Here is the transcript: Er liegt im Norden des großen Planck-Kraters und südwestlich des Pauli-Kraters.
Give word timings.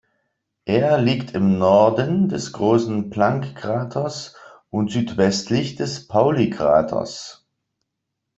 Er 0.65 0.99
liegt 0.99 1.35
im 1.35 1.59
Norden 1.59 2.27
des 2.27 2.53
großen 2.53 3.11
Planck-Kraters 3.11 4.35
und 4.71 4.89
südwestlich 4.91 5.75
des 5.75 6.07
Pauli-Kraters. 6.07 7.45